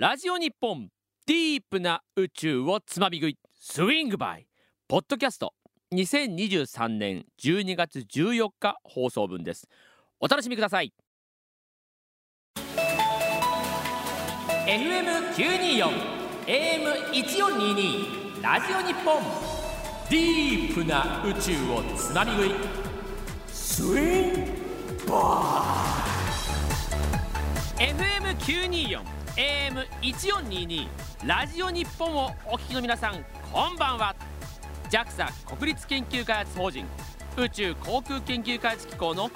[0.00, 0.88] ラジオ日本
[1.26, 4.46] ディープな宇宙をつまみ食いスウィングバイ。
[4.88, 5.52] ポッドキャスト
[5.92, 9.68] 2023年12月14日放送分です。
[10.18, 10.94] お楽しみください。
[14.66, 15.90] FM924
[16.46, 19.22] AM1422 ラジオ日本
[20.08, 22.54] ディープな宇宙をつまみ食い
[23.48, 24.46] スウィン
[25.04, 25.84] グバ
[27.78, 27.84] イ。
[27.92, 30.88] FM924 AM1422
[31.24, 34.16] ラジオ日本をお聞きの皆さんこんばんは。
[34.90, 36.84] JAXA 国立研究開発法人
[37.36, 39.30] 宇宙航空研究開発機構の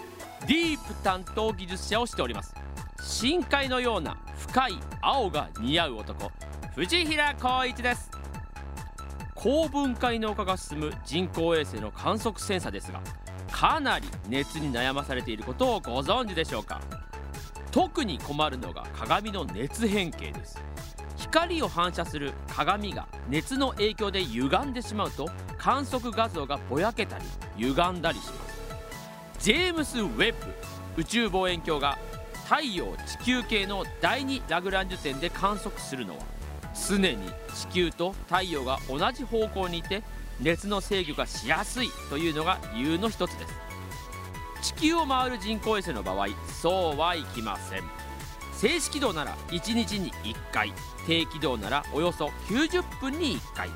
[0.49, 2.55] ディープ担当技術者をしております。
[3.01, 6.33] 深海のような深い青が似合う男
[6.75, 8.11] 藤平光一です。
[9.35, 13.01] 高分解農化が進む人工衛星の観測センサですが
[13.53, 16.81] かなり熱に悩まされていることをご存知でしょうか？
[17.75, 20.63] 特に困るのが鏡の熱変形です。
[21.17, 27.25] 光を反射する鏡が熱の影響で歪んでしまうと観測画像がぼやけたり
[27.57, 29.45] 歪んだりします。
[29.45, 31.99] ジェームス・ウェッブ宇宙望遠鏡が
[32.45, 36.21] 太陽地球系の第2ラグランジュ点で観測するのは
[36.89, 37.17] 常に
[37.57, 40.05] 地球と太陽が同じ方向にいて
[40.41, 43.74] 熱の制御がしやすいというのが理由の一つです。
[44.65, 47.83] 地球を回る人工衛星の場合そうはいきません。
[48.55, 50.73] 静止軌道なら1日に1回
[51.07, 53.69] 低軌道ならおよそ90分に1回。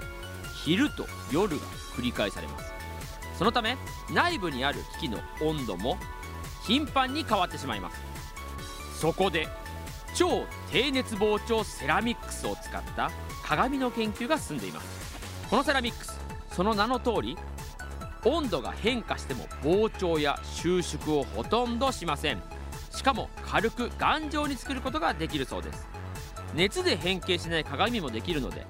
[0.65, 2.73] 昼と夜が繰り返されます。
[3.37, 3.77] そのため
[4.11, 5.99] 内部にある機器の温度も
[6.65, 8.01] 頻繁に変わってしまいます。
[8.99, 9.47] そこで
[10.15, 13.11] 超低熱膨張セラミックスを使った
[13.45, 15.49] 鏡の研究が進んでいます。
[15.51, 16.19] このセラミックス
[16.51, 17.37] その名の通り
[18.29, 22.43] 温度が変化しても膨張や収縮をほとんどしません。
[22.91, 25.89] しかも軽く頑丈に作ることができるそうです。
[26.55, 28.67] 熱で変形しない鏡もできるので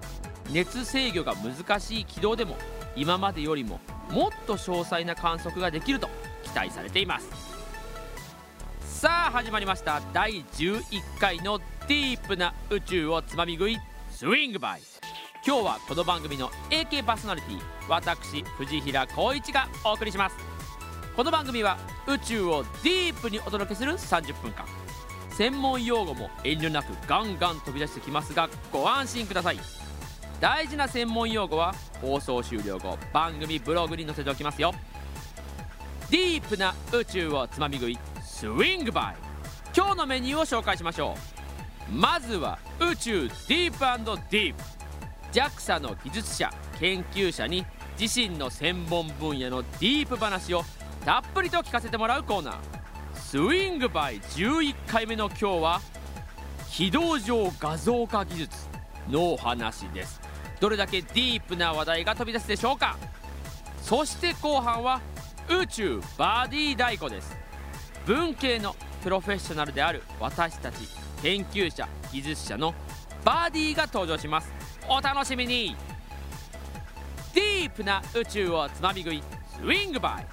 [0.51, 2.56] 熱制御が難しい軌道でも
[2.97, 6.08] 今までよりももっと詳細な観測ができると
[6.42, 7.29] 期待されています。
[8.80, 10.02] さあ始まりました。
[10.13, 13.79] 第11回のディープな宇宙をつまみ食い
[14.11, 14.98] スイングバイ。
[15.46, 20.36] 今日はこの番組の AK パーソナリティ私藤平光一がお送りします。
[21.16, 24.66] この番組は宇宙をディープにお届けする30分間。
[25.30, 29.58] 専門用語も遠慮なくガンガン飛び出してきますがご安心ください。
[30.40, 34.74] 大事な専門用語は放送終了後番組ブログに載せておきますよ。
[36.10, 39.16] ディープな宇宙をつまみ食いスウィングバイ。
[39.74, 41.14] 今日のメニューを紹介しましょ
[41.90, 41.92] う。
[41.92, 43.78] まずは宇宙ディープ
[44.30, 44.77] ディープ。
[45.33, 47.66] JAXA の技術者研究者に
[47.98, 50.64] 自身の専門分野のディープ話を
[51.05, 52.56] たっぷりと聞かせてもらうコーナー
[53.14, 55.80] 「スイングバイ」11回目の今日は
[56.70, 58.56] 軌道上画像化技術
[59.08, 60.20] のお話です。
[60.61, 62.96] どれだけディープな話題が飛び出すでしょうか。
[63.83, 65.00] そして後半は
[65.48, 67.36] 宇宙バディ太鼓です。
[68.06, 70.88] 文系のプロフェッショナルである私たち
[71.22, 72.74] 研究者技術者の
[73.24, 74.58] バディが登場します。
[74.90, 75.76] お楽しみに。
[77.34, 80.26] ディープな宇宙をつまみ食いスイングバイ。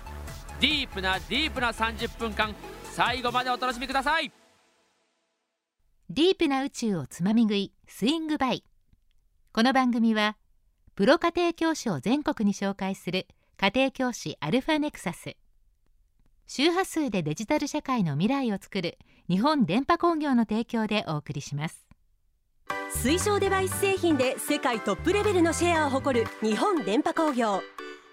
[0.61, 4.31] ディープなディープな30分間最後までお楽しみください。
[6.09, 8.63] ディープな宇宙をつまみ食いスイングバイ。
[9.51, 10.37] この番組は
[10.95, 13.27] プロ家庭教師を全国に紹介する
[13.57, 15.35] 家庭教師アルファネクサス。
[16.47, 21.84] 周波数でデジタル社会の未来をつくる日本電波工業の提供でお送りします。
[22.89, 27.61] 水晶デバイス製品で世界トップレベルのシェアを誇る日本電波工業。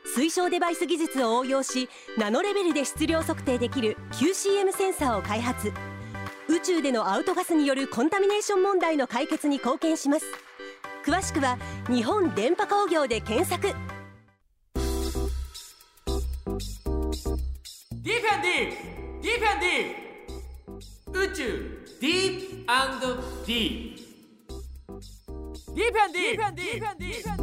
[0.04, 5.72] 水晶デバイス技術を応用しナノレベルで質量測定できる QCM センサーを開発。
[6.48, 10.26] 宇宙でのアウトガスによるコンタミネーション問題の解決に貢献します。
[11.06, 11.56] 詳しくは
[11.88, 13.68] 日本電波工業で検索。
[18.02, 24.01] ディフェンディーディフェンディー宇宙ディープディー
[25.74, 27.42] ディープエンデ deep and deep and deep and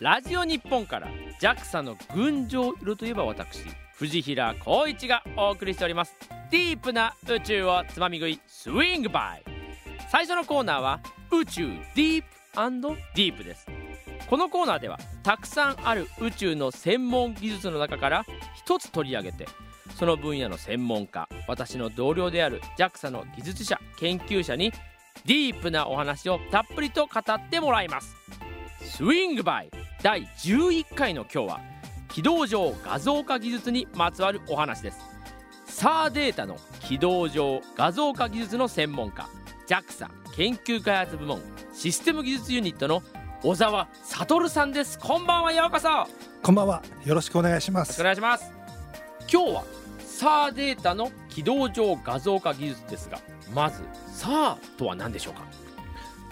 [0.00, 1.08] ラジオ日本から
[1.40, 3.60] JAXA の群青色といえば私
[3.94, 6.16] 藤平浩一がお送りしております。
[6.50, 9.44] ディープな宇宙をつまみ食いスイングバイ。
[10.10, 11.00] 最初のコーナーは
[11.30, 12.28] 宇宙ディープ
[13.14, 13.66] ディープです。
[14.28, 18.26] このコーナーではたくさんある宇宙の専門技術の中から
[18.56, 19.46] 一つ取り上げて
[19.98, 24.70] その分野の専門家私の同僚である JAXA の技術者研究者に
[25.24, 28.14] ディープなお話をたっぷりと語ってもらいます。
[28.82, 29.70] スイングバイ
[30.02, 31.60] 第11回の今日は
[32.08, 34.98] 軌道上画像化技術にまつわるお話です。
[35.64, 39.26] サーデータの軌道上画像化技術の専門家
[39.66, 41.40] JAXA 研究開発部門
[41.72, 43.02] システム技術ユニットの
[43.42, 44.98] 小沢悟さんです。
[44.98, 45.88] こんばんはようこそ。
[46.42, 46.82] こんばんは。
[47.06, 48.52] よろしくお願いしまおす願いします。
[49.32, 49.64] 今日は
[50.18, 53.20] サーデータの軌道上画像化技術ですが
[53.54, 53.82] まず
[54.14, 55.44] サーとは何でしょうか？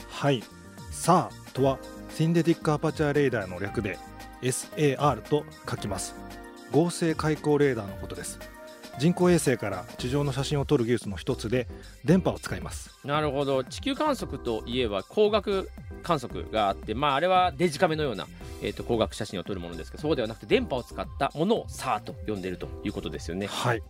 [0.08, 0.42] はい。
[0.90, 1.78] さあとは
[2.08, 3.98] シンデティックアパチャーレーダーの略で
[4.40, 6.14] SAR と書きます。
[6.72, 8.38] 合成開口レーダーのことです。
[8.98, 11.66] 人工衛星から地上の写真を撮る技術の一つで
[12.04, 12.90] 電波を使います。
[13.04, 13.64] なるほど。
[13.64, 15.68] 地球観測といえば光学
[16.02, 18.26] 観測があってまああれはデジカメのような、
[18.62, 23.46] えー、と光学写真を撮るものですけどそうではなくて電波を使ったものを SAR と呼んでいるということですよね。
[23.46, 23.82] はい。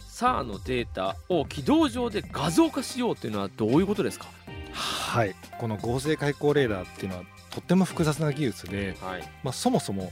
[0.00, 4.26] SAR のデータを軌道上で画像化しようというのはどういうことですか？
[4.72, 5.34] はい。
[5.58, 9.22] この合成開口レーダーっていうのはとっても複雑な技術で、はい。
[9.42, 10.10] まあ、そもそも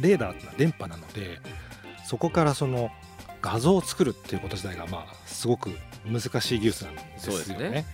[0.00, 1.40] レーダーってのは電波なので
[2.04, 2.90] そこからその
[3.42, 5.70] 画像を作るっていうこと自体がまあすごく
[6.06, 7.38] 難しい技術なんですよね。
[7.44, 7.86] そうですね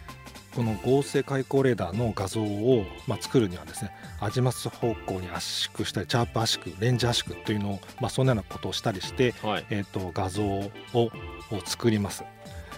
[0.55, 11.11] この合成開口レーダーの画像を、まあ、作るにはですねアジマス方向に圧縮したりチャープ圧縮レンジ圧縮というのを、まあ、そんなようなことをしたりして、はいえー、と画像をを
[11.65, 12.25] 作ります。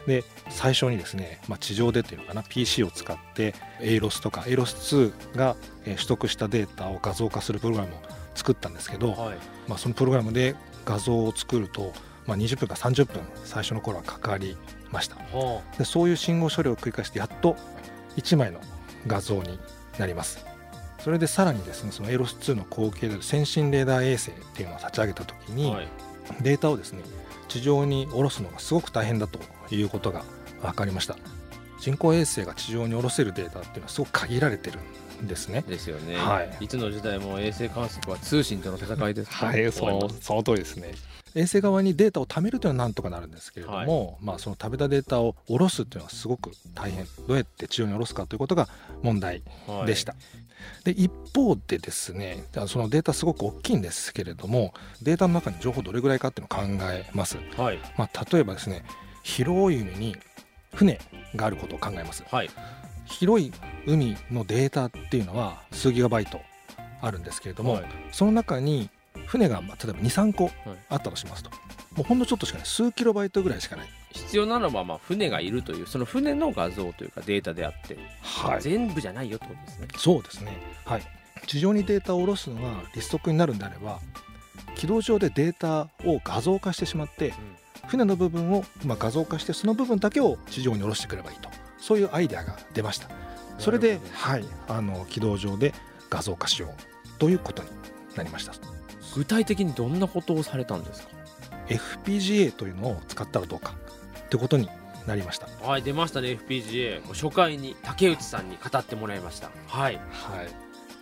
[0.06, 7.98] で最初にですね、まあ、地上でというのかな PC を使ってエイロスとかエイロス2がえー取得したデータを画像化するプログラムを
[8.34, 9.38] 作ったんですけど、はい
[9.68, 11.92] まあ、そのプログラムで画像を作ると、
[12.30, 14.56] まあ、20分か30分最初の頃はかかり
[14.92, 15.16] ました。
[15.16, 17.56] はでそういう信号処理を繰り返してやっと
[18.16, 18.60] 1枚の
[19.08, 19.58] 画像に
[19.98, 20.46] なります。
[21.00, 25.88] それでさらにですねそのエイロス2の後継である先進レーダー衛星っていうのを立ち上げた時あに、はい。
[26.40, 27.02] データをですね
[27.48, 29.40] 地上に下ろすのがすごく大変だと
[29.74, 30.22] いうことが
[30.62, 31.16] 分かりました。
[31.80, 34.82] 人工衛星が地上に下ろせるデータっていうのはすごく限られてるん
[35.26, 40.92] ですねですよね、はいいつの時代も衛星観測は通信との戦いですはい、そのその通りですね。
[41.34, 47.04] 衛星側にデータを貯めるというのはなんとかなるんですけれども、まあその貯めたデータを下ろすというのはすごく大変。
[47.04, 48.68] どうやって地上に下ろすかということが
[49.02, 50.14] 問題はいでした。
[50.84, 57.38] で一方でですね、そのデータすごく大きいんですけれども、データの中に情報どれぐらいかっていうのを考えます。
[57.56, 58.84] はいまあ例えばですね、
[59.22, 60.16] 広い海に
[60.74, 60.98] 船
[61.36, 62.24] があることを考えます。
[62.28, 62.50] はい
[63.06, 63.52] 広い
[63.86, 66.40] 海のデータっていうのは数ギガバイト
[67.00, 67.84] あるんですけれども、はい。
[68.12, 68.90] その中に
[69.26, 70.50] 船がまあ例えば23個
[70.88, 71.50] あったとしますと、
[71.96, 72.66] もうほんのちょっとしかない。
[72.66, 79.88] 数キロバイトぐらいしかない、必要なのはまあ船がいるというその船の画像というかデータであって、は全部じゃないよとですね。
[79.96, 80.52] そうですね。
[80.84, 81.02] はい。
[81.46, 83.98] 地上にデータを下ろすのが立足になるんであれば
[84.76, 87.32] 軌道上でデータを画像化してしまって、
[87.86, 91.48] 船の部分をまあ画像化してその部分だけを地上に下ろしてくればいいと。
[91.78, 93.08] そういうアイデアが出ました
[93.60, 95.74] それではいあの軌道上で
[96.08, 97.68] 画像化しようということに
[98.16, 98.54] なりました。
[99.14, 101.08] 具体的にどんなことをされたんですか
[101.68, 103.74] ？FPGA というのを使ったらどうか
[104.30, 104.68] ということに
[105.06, 105.46] なりました。
[105.62, 109.50] はい出ましたね FPGA 初回に竹内さんに語ってもらいました。
[109.66, 109.96] はい。
[109.96, 110.46] はい、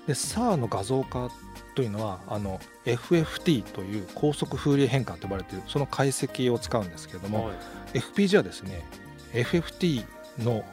[0.07, 1.31] で SAR の画像化
[1.75, 7.99] というのはあの FFT という高速風鈴変換と呼ばれているその解析を使うんですけれども、はい。
[7.99, 8.85] FPGA はですね
[9.33, 10.05] FFT
[10.41, 10.65] の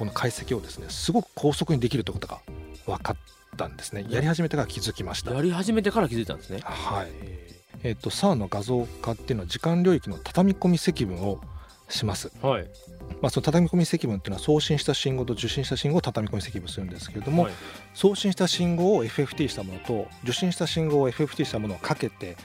[0.00, 2.40] この解析をですねすごく高速にできるということが
[2.86, 3.16] 分かっ
[3.58, 4.06] たんですね。
[4.08, 5.34] やり始めてから気づきました。
[5.34, 6.60] やり始めてから気づいたんですね。
[6.64, 7.08] はい。
[7.82, 7.90] え。
[7.90, 11.38] っと SAR の画像化っていうのは時間領域の畳み込み積分を
[11.90, 12.32] します。
[12.40, 12.66] はい。
[13.20, 17.52] まあ、その畳み込み積分っていうのは送信した信号と受信した信号を畳み込み積分するんですけれども、はい。
[17.92, 22.38] 送信した信号を FFT したものと受信した信号を FFT したものをかけて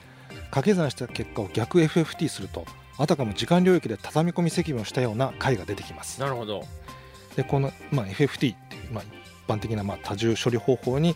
[0.50, 2.66] 掛け算した結果を逆 FFT すると
[2.98, 6.20] あたかも時間領域で畳み込み積分をしたような解が出てきます。
[6.20, 6.62] なるほど
[7.36, 11.14] でこの、まあ、FFT っていう、まあ、一般的なまあ多重処理方法に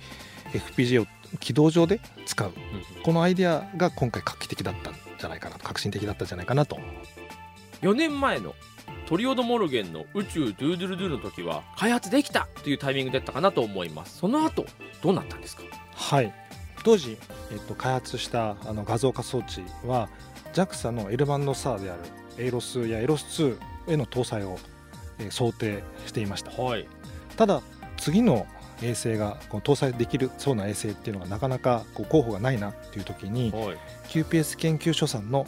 [0.52, 1.06] FPGA を
[1.38, 2.52] 軌道上で使う。
[3.04, 6.78] このアイデアが今回画期的だったんじゃないかな革新的だったんじゃないかなと。
[7.82, 8.54] 4年前の
[9.06, 14.66] トリオド・モルゲンの宇宙ドゥードゥルドゥの時は開発できたというタイミングだったかなと思いますその後
[15.02, 15.62] どうなったんですか
[15.94, 16.32] はい
[16.84, 17.18] 当時、
[17.50, 20.08] えっと、開発したあの画像化装置は
[20.52, 22.02] JAXA の L バンド SAR である
[22.38, 23.58] エイロスやエイロス2
[23.88, 24.79] への搭載を、えー
[25.30, 26.50] 想定していました。
[26.50, 26.86] はい。
[27.36, 27.62] ただ
[27.96, 28.46] 次の
[28.82, 33.78] 衛星がこの搭載できるそうな衛星っていうのがなかなかこう候補がないなっていう時にはい。
[34.08, 35.46] QPS 研究所さんの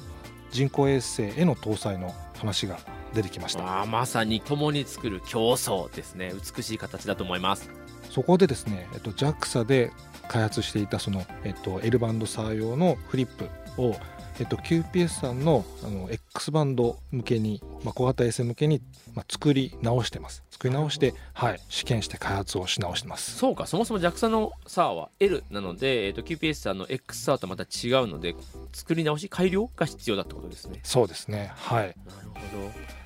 [0.51, 2.79] 人工衛星への搭載の話が
[3.15, 3.83] 出てきました。
[3.83, 6.33] あまさに共に作る競争ですね。
[6.57, 7.71] 美しい形だと思います。
[8.11, 9.91] そこでですね、えっと、JAXA で
[10.29, 13.49] 開発していたその、えっと、L バンドサー用のフリップ
[13.81, 13.97] を、
[14.43, 18.83] えっと、QPS さんのあの X バンド向けに、まあ、小型衛星向けに、
[19.15, 20.43] まあ、作り直してます。
[20.51, 23.37] 作り直して、はい、試験して開発をし直してます。
[23.39, 28.35] そうかそもそも JAXA の SAR は L なので、えー、と QPS さんの XSAR とまた違うので
[28.73, 30.81] 作り直し改良が必要だってことですね。
[30.83, 31.53] そうですね。
[31.55, 31.95] はい。
[32.05, 32.29] なる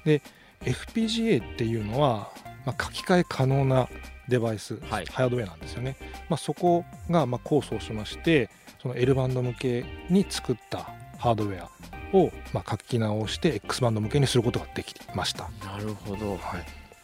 [0.06, 0.18] ほ
[0.64, 2.30] FPGA っていうのは、
[2.64, 3.90] まあ、書き換え可能な
[4.28, 5.04] デバイス、はい。
[5.04, 5.98] ハードウェアなんですよね、
[6.30, 8.48] まあ、そこがまあ構想しまして
[8.80, 16.32] その L バンド向けに作ったハードウェアをまあ書き直して X バンド向けにすることができました、どなるほど。
[16.32, 16.38] はい、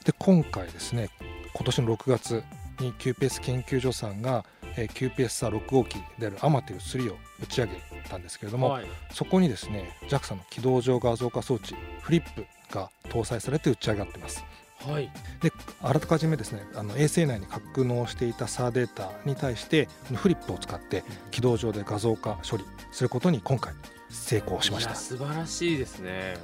[0.05, 1.11] で今回ですね
[1.55, 2.43] 今年の6月
[2.81, 4.45] に QPS 研究所さんが、
[4.77, 7.73] えー QPS-6 号機であるアマテル3を打ち上げ
[8.09, 8.85] たんですけれども、はい。
[9.13, 14.45] そこにですね JAXA の軌道上画像化装置フリップが搭載されて打ち上がってます。
[14.87, 15.11] はい。
[15.41, 23.75] であらかじめですねあの衛星内に格納していた SAR データに対してフリップを使って軌道上で画像化処理することに今回
[24.13, 24.95] 成功しました。
[24.95, 26.37] 素晴らしいですね。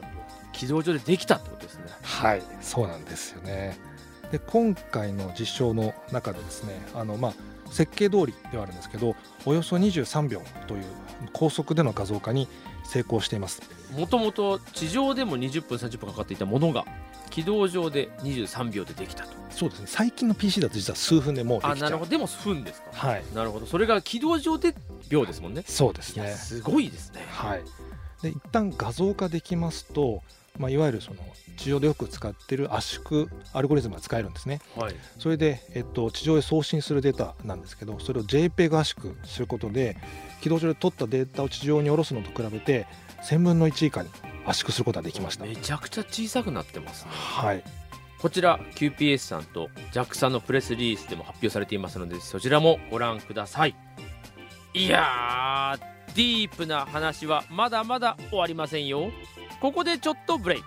[0.53, 1.85] 軌道上でできたってことですね。
[2.03, 3.79] はいそうなんですよね。
[4.33, 7.33] で今回の実証の中でですねあのまあ
[7.71, 10.85] 設計通りではあるんですけどおよそ23秒という
[11.33, 12.49] 高速での画像化に
[12.85, 13.63] 成功しています。
[13.97, 16.85] もともと地上でも20分30分かかっていたものが
[17.29, 19.31] 軌道上で23秒でできたと。
[19.51, 19.87] そうですね。
[19.89, 21.77] 最近の PC だと実は数分でもうできちゃう。
[21.77, 22.11] あなるほど。
[22.11, 22.91] でも分ですか。
[22.93, 23.25] はい。
[23.35, 23.67] なるほど。
[23.67, 24.75] それが軌道上で
[25.09, 25.63] 秒ですもんね。
[25.67, 26.29] そうですね。
[26.35, 27.25] すごいですね。
[27.29, 27.63] はい、
[28.23, 30.23] で一旦画像化できますと、
[30.59, 31.19] まあ、いわゆるその
[31.57, 34.61] 地上でよく使っている圧縮アルゴリズムが使えるんですね。
[34.77, 34.95] はい。
[35.19, 39.97] それで、えっと、地上へ送信するデータなんですけどそれを JPEG 圧縮することで
[40.41, 42.87] 軌道上で取ったデータを地上に下ろすのと比べて
[43.25, 44.09] 1000分の1以下に
[44.49, 45.45] 圧縮することができました。
[45.45, 47.11] めちゃくちゃ小さくなってますね。
[47.13, 47.63] はい。
[48.21, 53.77] こちら QPS さんと JAXA のプレスリリースでも発表されていますのでそちらもご覧ください。
[54.75, 59.11] いやーディープな話はまだまだ終わりませんよ。
[59.61, 60.65] ここでちょっとブレイク。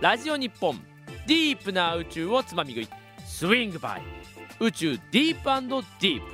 [0.00, 0.80] ラジオ日本
[1.26, 2.88] ディープな宇宙をつまみ食い。
[3.24, 4.02] スイングバイ。
[4.60, 5.44] 宇宙ディープ
[6.00, 6.26] ディープ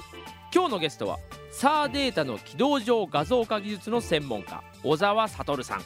[0.54, 1.18] 今日のゲストは
[1.52, 5.80] SAR データの軌道上画像化技術の専門家小沢悟さん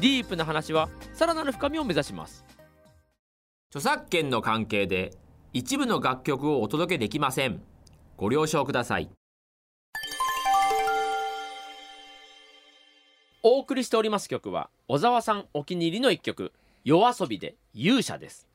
[0.00, 2.46] ディープな話はさらなる深みを目指します。
[3.68, 5.12] 著作権の関係で
[5.52, 7.60] 一部の楽曲をお届けできません。
[8.16, 9.10] ご了承ください。
[13.42, 16.52] お送りしております曲は小沢さんお気に入りの一曲
[16.82, 18.48] 夜遊びで勇者です。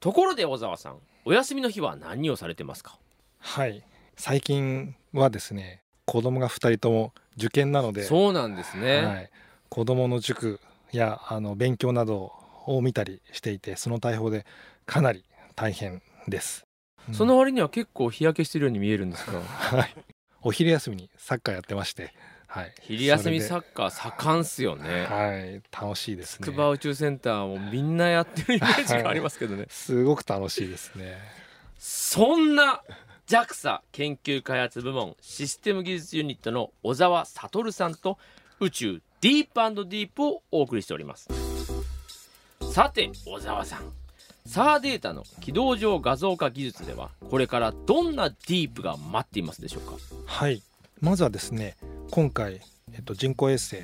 [0.00, 2.98] ところで小沢さんお休みの日は何をされてますか？
[3.38, 3.84] はい。
[4.16, 9.30] 最近はですね子供が2人とも受験なのでそうなんですね、はい、
[9.68, 10.58] 子供の塾
[10.96, 12.32] やあの勉強など
[12.66, 14.46] を見たりしていてその対応で
[14.86, 16.64] かなり大変です、
[17.08, 17.14] うん。
[17.14, 19.94] その割には結構日焼けしてるように見えるんですがはい、
[20.42, 22.12] お昼休みにサッカーやってまして、
[22.46, 24.88] はい、昼休みそサッカー盛んっすよれね。
[24.88, 26.46] ではい、楽しいですね。
[26.46, 29.66] 筑波宇宙センターもみんなやってるイメージがありますけどね。
[29.70, 31.18] すごく楽しいですね。
[31.78, 32.82] そんな
[33.28, 38.18] JAXA 研究開発部門システム技術ユニットの小沢悟さんと
[38.60, 41.28] 宇宙ディープディープをお送りしております。
[42.72, 43.92] さて小沢さん。
[44.46, 49.96] サーデータの軌道上画像化技術ではこれからどんなディープが待っていますでしょうか？
[50.24, 50.62] はい。
[51.00, 51.76] まずはですね
[52.10, 52.60] 今回、
[52.92, 53.76] えっと、人工衛星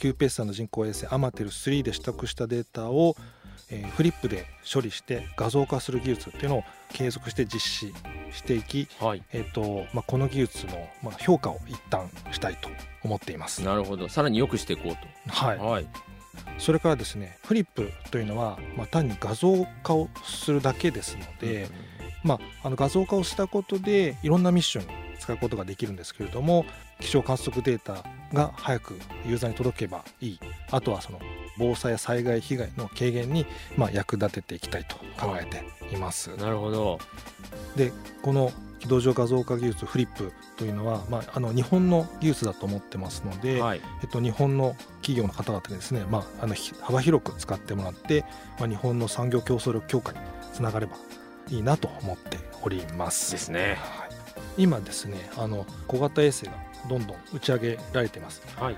[0.00, 3.16] キューペースさんの人工衛星アマテル3で取得したデータを、
[3.70, 7.94] えーフリップで処理して画像化する技術っていうのを継続して実施
[8.32, 9.22] していき、はい。
[9.32, 12.68] えっとまあ、この技術の、まあ、評価を一旦したいと
[13.04, 13.62] 思っています。
[13.62, 14.08] なるほど。
[14.08, 15.58] さらに良くしていこうはい。
[15.58, 15.86] と、はい。
[16.58, 21.68] それからですねフリップというのは、まあ、単に画像化をするだけですので、
[22.24, 26.64] まあ、あの画像化をしたことでいろんなミッションに使うことができるんですけれども
[27.00, 30.40] 気象観測データが早くユーザーに届けばいい。
[30.70, 31.20] あとはその
[31.58, 33.46] 防災や災害被害の軽減に、
[33.76, 36.36] まあ、役立てていきたいと考えています。
[36.36, 36.98] なるほど。
[37.76, 43.80] でこの軌道上画像化技術フリップというのは、まあ、あの日本の技術だと思ってますので、はい。
[44.02, 48.24] えっと、日本の企業の方々にですね、まあ、あのひ幅広く使ってもらって、
[48.58, 50.18] まあ、日本の産業競争力強化に
[50.52, 50.96] つながれば
[51.50, 53.32] いいなと思っております。
[53.32, 56.52] ですねはい、今ですねあの小型衛星が
[56.88, 58.42] どんどん打ち上げられています。
[58.56, 58.76] はい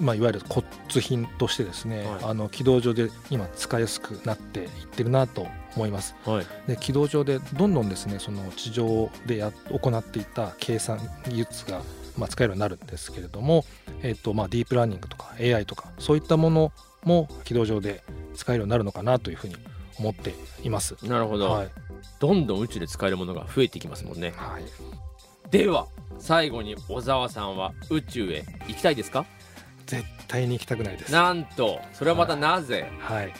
[0.00, 5.46] まあ、いわゆる骨品としてですね、はいあの軌道上で今使いやすくなっていってるなと
[5.76, 6.16] 思います。
[6.24, 11.80] はいで軌道上でどんどんですねその地上でや行っていた計算技術が
[12.16, 13.64] まあ、使えるようになるんですけれども、
[14.02, 18.02] えっとまあ、ディープラーニングとか AI とかそういったものも軌道上で
[18.36, 19.56] 使えるようになるのかなというふうに
[19.98, 20.96] 思っています。
[21.02, 21.68] なるほど、はい
[22.20, 24.32] どんどん宇宙で使えるものが増えていきますもんね。
[24.36, 24.64] はい、
[25.50, 25.86] では
[26.18, 29.26] 最後に小沢さんは宇宙へ行きたいですか？
[29.86, 31.12] 絶対に行きたくないです。
[31.12, 33.32] なんとそれはまたなぜ、はい、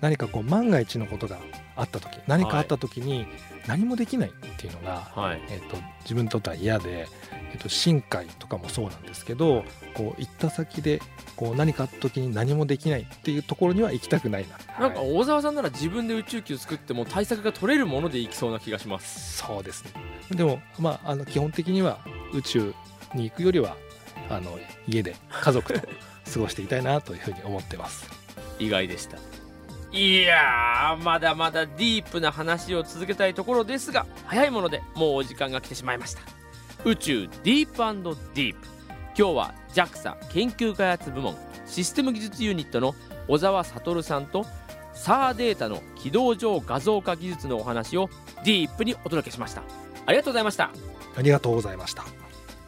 [0.00, 1.38] 何かこう万が一のことが
[1.76, 3.26] あった時何かあった時に
[3.66, 5.40] 何もできないっていうのが、はい。
[5.50, 7.06] えっと自分にとっては嫌で、
[7.52, 11.00] えっと深海とかもそうなんですけどこう行った先で
[11.36, 14.56] こう何かあった時に何もできないっていうところには行きたくないな。
[14.80, 15.12] なんかはい。
[15.12, 19.38] 大沢さんなら自分で宇宙機を作っても対策が取れるものでいきそうな気がします。
[19.38, 19.90] そうですね。
[20.30, 22.00] でも、まあ、あの基本的には
[22.32, 22.74] 宇宙
[23.14, 23.76] に行くよりは
[24.30, 25.80] あの家で家族と
[26.32, 28.08] 過ごしていたいなというふうに思ってます。
[28.58, 29.18] 意外でした。
[29.92, 36.22] いやーまだまだディープな話を続けたいところですが早いものでもうお時間が来てしまいました
[36.84, 37.76] 宇宙ディープ
[38.34, 38.58] ディープ
[39.16, 42.96] 今日は JAXA 研究開発部門システム技術ユニットの
[43.28, 44.44] 小沢悟さんと
[44.92, 48.10] サーデータの軌道上画像化技術のお話を
[48.44, 49.62] ディープにお届けしました。
[50.06, 50.70] ありがとうございました。
[51.16, 52.04] ありがとうございました。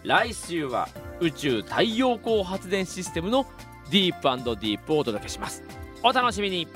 [0.05, 3.47] 来週は宇宙太陽光発電システムの
[3.91, 5.65] ディープディープをお届けします。
[6.05, 6.69] お楽しみに。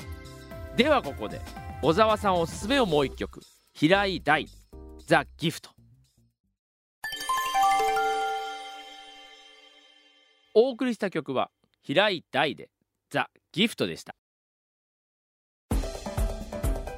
[0.77, 1.41] ではここで
[1.83, 3.41] 小沢さんおすすめをもう一曲。
[3.75, 4.49] 平井大
[5.07, 5.78] ザ・ギフト
[10.61, 12.69] お送りした曲は平井大で
[13.11, 14.17] ザ・ギフトでした。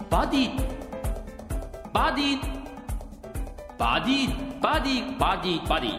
[0.09, 0.57] バディ
[1.93, 2.39] バディ
[3.79, 5.91] バディバディバディバディ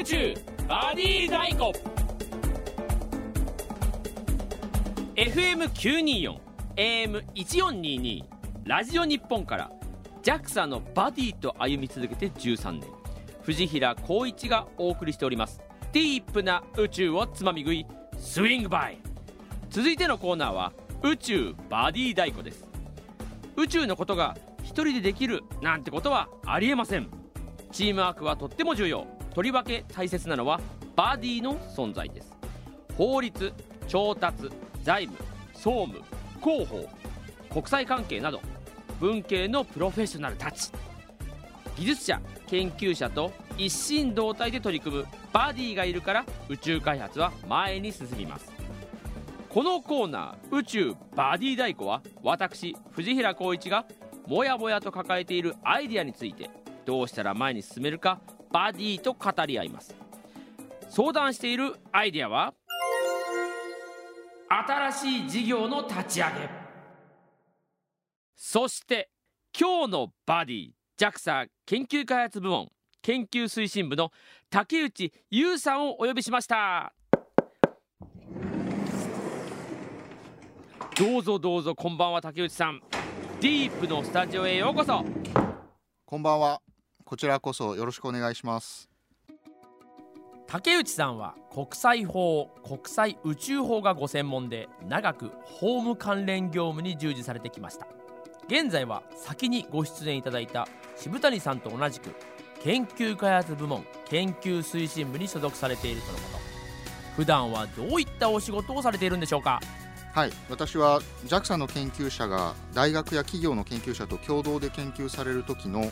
[0.00, 0.34] 宇宙
[0.66, 1.78] バディ太鼓
[5.14, 6.40] FM924
[6.74, 8.24] AM1422
[8.64, 9.70] ラジオ日本から
[10.24, 12.99] JAXA のバディと歩み続けて13年
[13.42, 15.60] 藤平光一がお送りしております。
[15.92, 17.86] ディープな宇宙をつまみ食い
[18.18, 18.98] スイングバイ。
[19.70, 22.66] 続いてのコーナーは宇宙バディ太鼓です。
[23.56, 27.08] 宇宙のことが一人でできるなんてことはありえません。
[27.72, 29.06] チームワークはとっても重要。
[29.34, 30.60] とりわけ大切なのは
[30.96, 32.36] バディの存在です。
[32.96, 33.52] 法律
[33.88, 34.50] 調達
[34.82, 36.02] 財務総務
[36.42, 36.88] 広報
[37.50, 38.40] 国際関係など
[39.00, 40.70] 文系のプロフェッショナルたち。
[41.76, 42.20] 技術者
[42.50, 48.50] 研究者と一心同体で取り組むバディがいるから宇宙開発は前に進みます。
[49.48, 53.86] このコーナー宇宙バディ太鼓は私藤平光一が
[54.26, 56.50] もやもやと抱えているアイディアについて
[56.84, 58.20] どうしたら前に進めるか
[58.52, 59.94] バディと語り合います。
[60.88, 62.54] 相談しているアイディアは
[64.48, 66.50] 新しい事業の立ち上げ。
[68.34, 69.08] そして
[69.56, 70.79] 今日のバディ。
[71.00, 72.68] JAXA 研究開発部門
[73.02, 74.12] 研究推進部の
[74.50, 76.92] 竹内優さんをお呼びしました
[80.98, 82.82] どうぞどうぞこんばんは竹内さん
[83.40, 85.02] ディープのスタジオへようこそ
[86.10, 86.60] こんばんは。
[87.04, 88.90] こちらこそよろしくお願いします。
[90.48, 97.86] 竹内さんは国際法国際宇宙法がご専門で長く法務関連業務に従事されてきました
[98.50, 102.10] 現在は先にご出演いただいた渋谷さんと同じく
[102.60, 106.40] 研究開発部門研究推進部に所属されているとのこと。
[107.14, 109.60] 普段はどういったお仕事をされているんでしょうか？
[110.12, 115.88] はい、私は JAXA の研究者が大学や企業の研究者と共同で研究される時の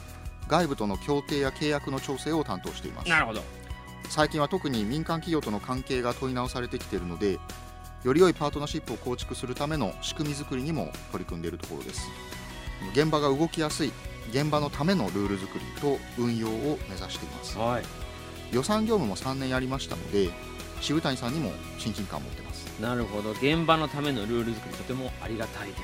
[0.49, 3.09] 外部との協定や契約の調整を担当しています。
[3.09, 3.41] なるほど。
[4.09, 7.39] 最近は特に民間企業との関係が問い直されてきているので
[8.03, 12.09] より良いパートナーシップを構築するための仕組み作りにも取り組んでいるところです
[12.93, 13.93] 現場が動きやすい
[14.31, 17.59] 現場のためのルール作りと運用を目指しています。
[17.59, 17.85] はい。
[18.53, 20.31] 予算業務も3年やりましたので
[20.81, 22.67] 渋谷さんにも親近感を持ってます。
[22.81, 23.33] なるほど。
[23.33, 25.81] 現場のためのルール作りとてもありがたいです。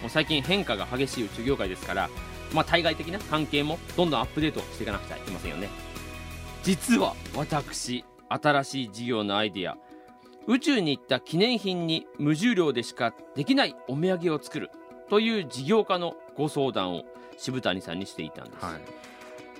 [0.00, 2.10] もう最近変化が激しい宇宙業界ですから
[2.52, 5.68] まあ対外的な関係もどんどんアップデートしていかなくちゃいけませんよね。
[6.62, 9.76] 実は私新しい事業のアイデア。
[10.48, 14.70] 宇宙に行った記念品に無重量でしかできないお土産を作る
[15.08, 17.04] という事業家のご相談を
[17.36, 18.66] 渋谷さんにしていたんです、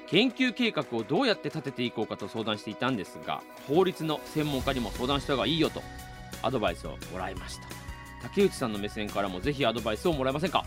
[0.07, 5.83] 研究計画をどうやって立てていこうかと相談していたんですが法律の専門家にも相談した方がいいよと
[6.43, 7.63] アドバイスをもらいました。
[8.23, 10.65] 竹内さんの目線からもぜひアドバイスをもらえませんか？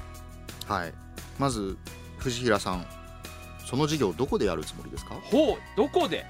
[0.68, 0.94] はい。
[1.39, 1.78] まず
[2.18, 2.86] 藤平さん
[3.65, 5.15] その事業どこでやるつもりですか？
[5.24, 6.26] ほうどこで？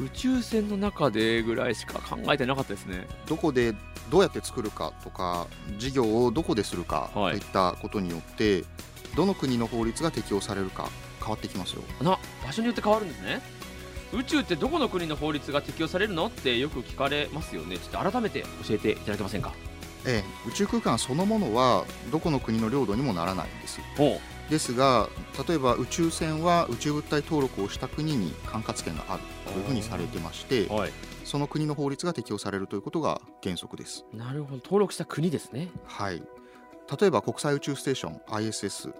[0.00, 3.06] 宇宙船の中でぐらいしか考えてなかったですね。
[3.26, 3.74] どこで
[4.10, 5.46] どうやって作るかとか
[5.78, 8.64] 事業をどこでするかとはいいったことによって、
[9.16, 10.88] どの国の法律が適用されるか
[11.20, 11.82] 変わってきますよ。
[12.00, 13.42] な場所によって変わるんですね。
[14.12, 17.76] 宇宙ってどこの国の法律が適用されるのってよく聞かれますよね。
[17.76, 19.52] ちょっと改めて教えていただけませんか？
[20.06, 23.80] ええ、宇宙空間そのものはどこの国の領土にもならないんです。
[23.96, 25.10] ほですが
[25.46, 29.22] 例えば宇宙船は宇宙物体登録をした国に管轄権がある。
[29.52, 30.92] というふうにされてましてうはい。
[31.24, 34.06] その国の法律が適用されるということが原則です。
[34.14, 34.56] なるほど。
[34.64, 35.68] 登録した国ですね。
[35.84, 36.22] はい
[37.00, 38.92] 例えば国際宇宙ステーション ISS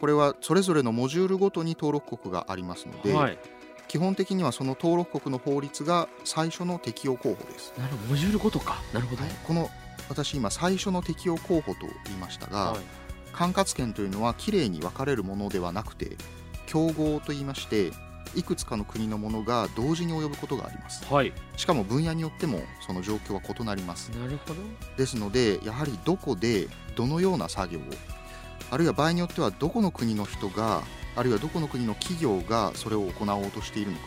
[0.00, 3.38] これはそれぞれのモジュールごとに登録国がありますので、はい。
[3.86, 8.80] 基本的にはその登録国の法律が最初の適用候補です、なるモジュールごとか。
[8.94, 9.68] なるほど、はい、この
[10.08, 12.80] 私今最初の適用候補と言いましたが、はい。
[13.32, 16.16] 管轄権というのはきれいに分かれるものではなくて
[16.66, 17.90] 競合と言いまして
[18.34, 21.04] いくつかの国のものが同時に及ぶことがあります。
[21.12, 21.32] はい。
[21.56, 24.10] しかも分野によってもその状況は異なります。
[24.10, 24.60] なるほど。
[24.96, 27.82] ですのでやはりどこでどのような作業を
[28.70, 30.82] あるいは場合によってはどこの国の人が
[31.16, 34.04] あるいはどこの国の企業がそれを行おうとしているのか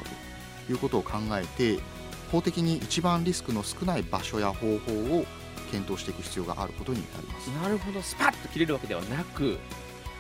[0.66, 1.80] ということを考えて
[2.32, 5.26] 法的に一番リスクの少ない場所や方法を
[5.70, 8.02] 検討していく必要があることになります、なるほど。
[8.02, 9.58] スパッと切れるわけではなく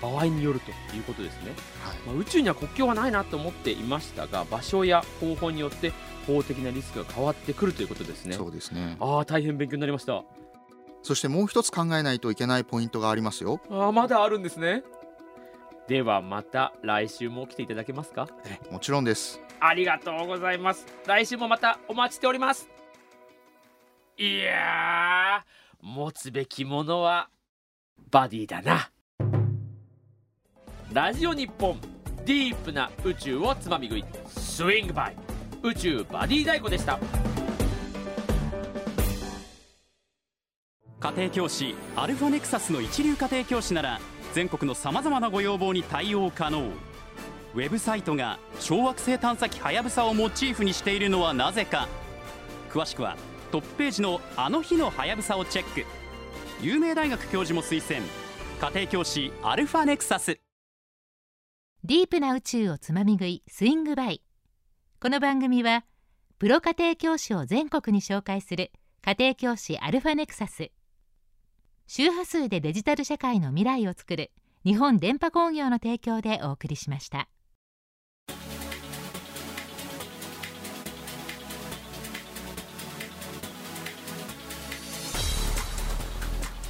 [0.03, 1.51] 場合によるということですね、
[1.83, 1.97] はい。
[2.05, 5.93] まあ、宇宙には国境はないなと思っていましたが場所や方法によって
[6.27, 8.35] 法的なリスクが変わってくるということですね。
[8.35, 8.97] そうですね。
[8.99, 10.23] ああ大変勉強になりました。
[11.01, 13.59] そしてもう一つ考えないといけないポイントがありますよ。
[13.69, 14.83] ああまだあるんですね。
[15.87, 18.29] ではまた来週も来ていただけますか？
[18.71, 19.41] もちろんです。
[19.59, 20.85] ありがとうございます。
[21.05, 22.69] 来週もまたお待ちしております。
[24.17, 27.29] いやー持つべきものは
[28.09, 28.89] バディだな
[30.93, 31.75] ラジオ日本。
[32.23, 34.05] ディープな宇宙をつまみ食い。
[34.27, 35.15] スイングバイ。
[35.63, 36.99] 宇宙バディ太鼓でした。
[40.99, 43.99] 家庭教師アルファネクサスの一流家庭教師なら
[44.33, 46.61] 全国のさまざまなご要望に対応可能。
[47.55, 51.87] ウェブサイトが小惑星探査機はやぶさをモチーフにしているのはなぜか。
[52.71, 53.17] 詳しくは
[53.51, 55.85] トップページの「あの日のはやぶさ」をチェック。
[56.61, 58.07] 有名大学教授も推薦。
[58.61, 60.42] 家庭教師アルファネクサス。
[61.85, 64.21] ディープな宇宙をつまみ食いスイングバイ。
[65.01, 65.83] この番組は
[66.39, 70.71] プロ家庭教師を全国に紹介する家庭教師アルファネクサス。
[71.87, 74.31] 周波数でデジタル社会の未来を作る
[74.63, 77.27] 日本電波工業の提供でお送りしました。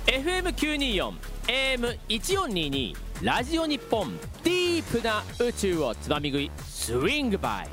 [0.08, 1.14] FM924
[1.48, 7.70] AM1422 ラジオ日本ディープな宇宙をつまみ食いスイングバイ。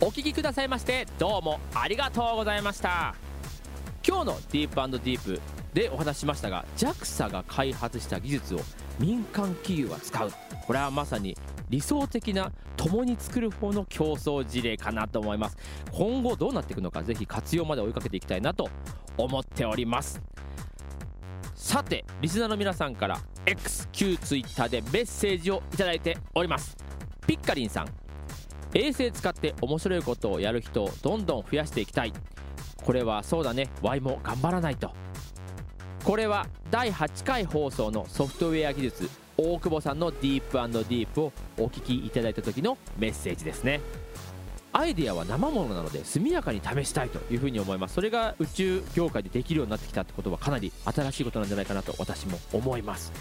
[0.00, 3.14] お聞きくださいましてどうもありがとうございました。
[4.06, 5.40] 今日のディープディープ
[5.72, 8.60] でお話ししましたが JAXA が開発した技術を
[8.98, 10.30] 民間企業が使う。
[10.66, 11.36] これはまさに
[11.70, 15.56] 理想的な共に作る方の競争事例かなと思います。
[15.92, 18.68] 今後どうなっていくのかぜひ活用まで追いかけていきたいなと
[19.16, 20.20] 思っております。
[21.54, 26.76] さてリスナーの皆さんから X 旧 Twitter でメッセージをいいております。
[27.26, 27.88] ピッカリンさん。
[28.74, 32.12] 衛星使って面白いことをやる人をどんどん増やしていきたい。
[32.84, 33.70] これはそうだね。
[33.82, 34.92] Y も頑張らないと。
[36.02, 43.80] これは第8回放送のソフトウェア技術大久保さんのディープディープをお聞きいただいた時のメッセージですね。
[44.76, 47.94] アイデアは生ものなので速やかに試したいというふうに思います。
[47.94, 53.12] それが宇宙業界でできるようになってきたってことはかなり新しいことなんじゃないかなと私も思います。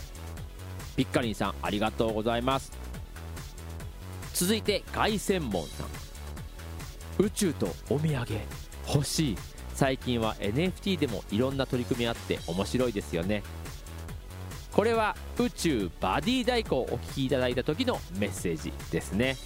[0.96, 2.72] ピッカリンさんありがとうございます。
[4.34, 5.88] 続いて凱旋門さん。
[7.24, 8.26] 宇宙とお土産
[8.92, 9.38] 欲しい。
[9.76, 13.44] 最近は NFT でもいろんな取り組みあって面白いですよね。
[14.72, 19.38] これは宇宙バディ太鼓をお聞きいただいた時のメッセージですね。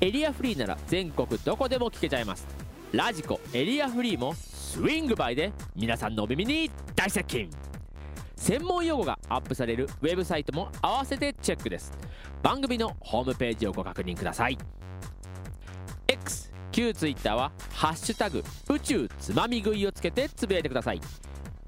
[0.00, 2.46] エリアフリーなら全国どこでも聞けちゃいます。
[2.92, 7.50] ラジコエリアフリーもスイングバイで皆さんのお耳に大接近。
[8.36, 11.92] 専門用語がアップされるウェブサイトも合わせてチェックです。
[12.44, 14.56] 番組のホームページをご確認ください。
[16.06, 21.00] X 旧 Twitter は「ハッシュタグ宇宙つまみ食い」をつけてつぶやいてください。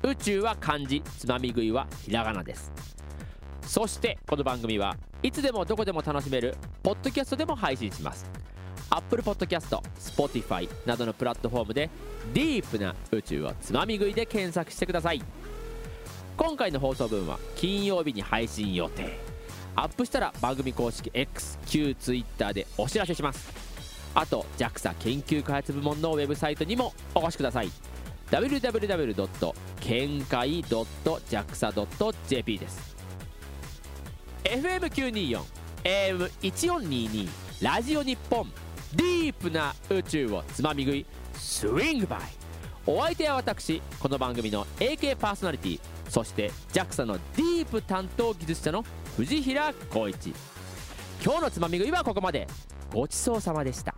[0.05, 2.73] 宇宙は漢字つまみ食いはひらがなです。
[3.67, 8.31] そしてこの番組はいつでもどこでも楽しめるポッドキャストでも配信します。
[8.91, 11.89] Apple Podcast、Spotify などのプラットフォームで
[12.35, 15.23] ディープな宇宙をつまみ食いで検索してください。
[16.37, 19.19] 今回の放送分は金曜日に配信予定。
[19.77, 23.53] アップしたら番組公式 X 旧 Twitter でお知らせします。
[24.15, 27.71] あと JAXA 研究開発部門のウェブサイトにもお越しください。
[28.31, 29.55] www.
[29.81, 33.00] 見解 .jaxa.jp です。
[34.45, 35.41] FM924
[35.85, 37.29] AM1422
[37.63, 38.51] ラジオ日本
[38.97, 42.21] ディープな宇宙をつまみ食いスイングバイ。
[42.87, 48.85] お相手は私この番組の AK パーソナリティそして JAXA のディープ担当技術者の
[49.17, 50.35] 藤平光一。
[51.23, 52.49] 今日のつまみ食いはここまで。
[52.93, 53.95] ごちそうさまでした。